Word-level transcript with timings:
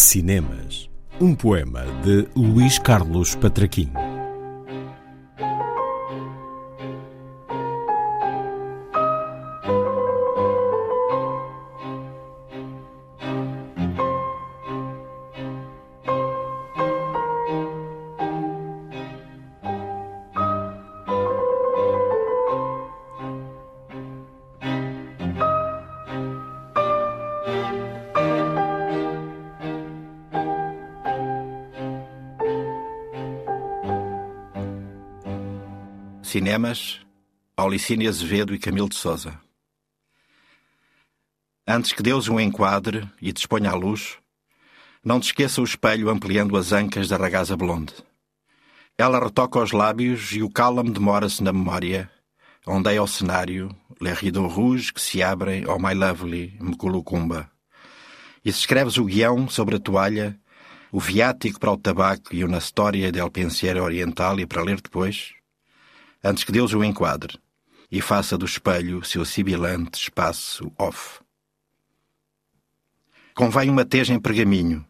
Cinemas. 0.00 0.88
Um 1.20 1.34
poema 1.34 1.84
de 2.02 2.26
Luís 2.34 2.78
Carlos 2.78 3.34
Patraquim. 3.34 3.99
Cinemas, 36.30 37.00
Aulicínio 37.56 38.08
Azevedo 38.08 38.54
e 38.54 38.58
Camilo 38.60 38.88
de 38.88 38.94
Souza. 38.94 39.36
Antes 41.66 41.92
que 41.92 42.04
Deus 42.04 42.28
o 42.28 42.38
enquadre 42.38 43.04
e 43.20 43.32
disponha 43.32 43.70
à 43.70 43.74
luz, 43.74 44.16
não 45.04 45.18
te 45.18 45.24
esqueça 45.24 45.60
o 45.60 45.64
espelho 45.64 46.08
ampliando 46.08 46.56
as 46.56 46.70
ancas 46.70 47.08
da 47.08 47.16
ragaza 47.16 47.56
blonde. 47.56 47.92
Ela 48.96 49.18
retoca 49.18 49.58
os 49.58 49.72
lábios 49.72 50.30
e 50.30 50.40
o 50.40 50.48
cálamo 50.48 50.92
demora-se 50.92 51.42
na 51.42 51.52
memória, 51.52 52.08
ondeia 52.64 53.02
o 53.02 53.08
cenário, 53.08 53.68
les 54.00 54.16
rideaux 54.16 54.54
rouges 54.54 54.92
que 54.92 55.00
se 55.00 55.24
abrem 55.24 55.64
ao 55.64 55.80
my 55.80 55.94
lovely 55.94 56.56
Mculucumba. 56.60 57.50
E 58.44 58.52
se 58.52 58.60
escreves 58.60 58.98
o 58.98 59.04
guião 59.04 59.48
sobre 59.48 59.74
a 59.74 59.80
toalha, 59.80 60.38
o 60.92 61.00
viático 61.00 61.58
para 61.58 61.72
o 61.72 61.76
tabaco 61.76 62.32
e 62.32 62.46
na 62.46 62.58
história 62.58 63.10
del 63.10 63.32
pensiero 63.32 63.82
oriental 63.82 64.38
e 64.38 64.46
para 64.46 64.62
ler 64.62 64.80
depois, 64.80 65.39
antes 66.22 66.44
que 66.44 66.52
Deus 66.52 66.72
o 66.74 66.84
enquadre 66.84 67.38
e 67.90 68.00
faça 68.00 68.38
do 68.38 68.44
espelho 68.44 69.04
seu 69.04 69.24
sibilante 69.24 70.02
espaço 70.02 70.70
off. 70.78 71.20
Convém 73.34 73.70
uma 73.70 73.84
teja 73.84 74.12
em 74.12 74.20
pergaminho, 74.20 74.84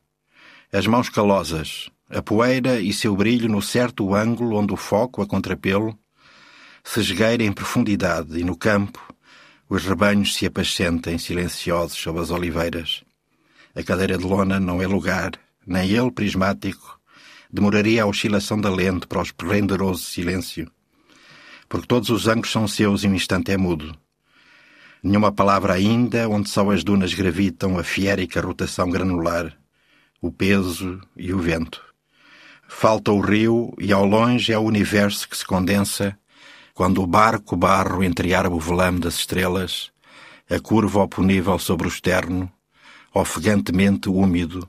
as 0.72 0.86
mãos 0.86 1.08
calosas, 1.08 1.88
a 2.08 2.20
poeira 2.20 2.80
e 2.80 2.92
seu 2.92 3.14
brilho 3.16 3.48
no 3.48 3.62
certo 3.62 4.14
ângulo 4.14 4.56
onde 4.56 4.72
o 4.72 4.76
foco, 4.76 5.22
a 5.22 5.26
contrapelo, 5.26 5.96
se 6.82 7.00
esgueira 7.00 7.44
em 7.44 7.52
profundidade 7.52 8.38
e 8.38 8.44
no 8.44 8.56
campo 8.56 9.00
os 9.68 9.84
rebanhos 9.84 10.34
se 10.34 10.46
apacentem 10.46 11.16
silenciosos 11.16 11.96
sob 11.96 12.18
as 12.18 12.30
oliveiras. 12.30 13.04
A 13.74 13.82
cadeira 13.84 14.18
de 14.18 14.24
lona 14.24 14.58
não 14.58 14.82
é 14.82 14.86
lugar, 14.86 15.32
nem 15.64 15.90
ele 15.90 16.10
prismático, 16.10 17.00
demoraria 17.48 18.02
a 18.02 18.06
oscilação 18.06 18.60
da 18.60 18.68
lente 18.68 19.06
para 19.06 19.20
o 19.20 19.22
esplendoroso 19.22 20.02
silêncio 20.02 20.70
porque 21.70 21.86
todos 21.86 22.10
os 22.10 22.26
ângulos 22.26 22.50
são 22.50 22.66
seus 22.66 23.04
e 23.04 23.08
um 23.08 23.14
instante 23.14 23.52
é 23.52 23.56
mudo. 23.56 23.94
Nenhuma 25.02 25.30
palavra 25.30 25.72
ainda, 25.72 26.28
onde 26.28 26.50
só 26.50 26.68
as 26.72 26.82
dunas 26.82 27.14
gravitam 27.14 27.78
a 27.78 27.84
fiérica 27.84 28.40
rotação 28.40 28.90
granular, 28.90 29.56
o 30.20 30.32
peso 30.32 31.00
e 31.16 31.32
o 31.32 31.38
vento. 31.38 31.80
Falta 32.68 33.12
o 33.12 33.20
rio 33.20 33.72
e 33.78 33.92
ao 33.92 34.04
longe 34.04 34.52
é 34.52 34.58
o 34.58 34.62
universo 34.62 35.28
que 35.28 35.36
se 35.36 35.46
condensa 35.46 36.18
quando 36.74 37.02
o 37.02 37.06
barco 37.06 37.56
barro 37.56 38.02
entre 38.02 38.34
árvore 38.34 38.64
velame 38.64 38.98
das 38.98 39.14
estrelas, 39.14 39.92
a 40.50 40.58
curva 40.58 41.04
oponível 41.04 41.58
sobre 41.58 41.86
o 41.86 41.88
externo, 41.88 42.50
ofegantemente 43.14 44.08
úmido, 44.08 44.68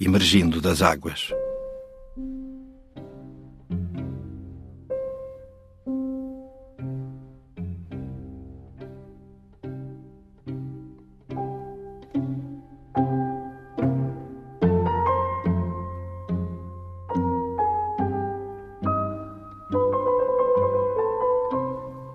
emergindo 0.00 0.60
das 0.60 0.82
águas. 0.82 1.30